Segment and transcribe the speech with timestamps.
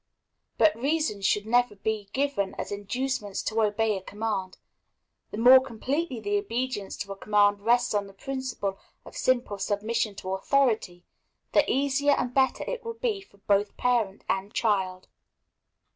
[0.57, 4.57] But reasons should never be given as inducements to obey a command.
[5.29, 10.15] The more completely the obedience to a command rests on the principle of simple submission
[10.15, 11.05] to authority,
[11.51, 15.07] the easier and better it will be both for parent and child.